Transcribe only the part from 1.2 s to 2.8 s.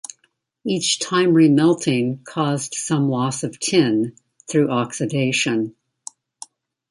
remelting caused